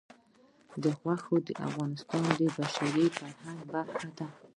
غوښې 1.01 1.37
د 1.47 1.49
افغانستان 1.67 2.23
د 2.39 2.41
بشري 2.57 3.05
فرهنګ 3.17 3.59
برخه 3.71 4.09
ده. 4.17 4.27